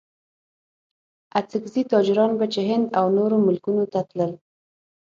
[1.37, 4.31] اڅګزي تاجران به چې هند او نورو ملکونو ته تلل.